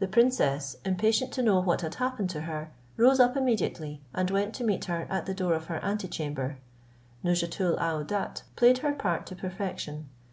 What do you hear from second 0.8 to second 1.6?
impatient to know